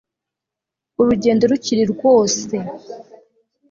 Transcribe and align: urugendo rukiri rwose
urugendo 1.01 1.43
rukiri 1.51 1.83
rwose 1.93 2.55